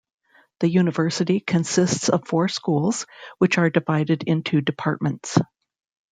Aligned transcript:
The 0.61 0.67
university 0.67 1.39
consists 1.41 2.09
of 2.09 2.25
four 2.27 2.47
schools 2.47 3.05
which 3.37 3.59
are 3.59 3.69
divided 3.69 4.23
into 4.23 4.59
departments. 4.59 5.37